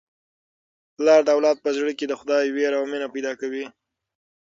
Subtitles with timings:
[0.95, 3.65] پلار د اولاد په زړه کي د خدای وېره او مینه پیدا کوي.